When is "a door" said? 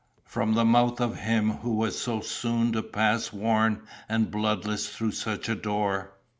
5.47-6.09